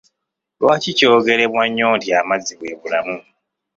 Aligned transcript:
Lwaki 0.59 0.89
kyogerebwa 0.97 1.63
nnyo 1.67 1.87
nti 1.97 2.09
amazzi 2.19 2.53
bwe 2.59 2.71
bulamu? 2.79 3.17